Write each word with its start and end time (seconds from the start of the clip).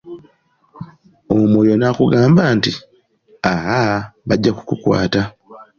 Omwoyo 1.37 1.73
n’akugamba 1.77 2.41
nti, 2.55 2.71
"Aaa..bajja 3.51 4.51
kukukwata". 4.57 5.21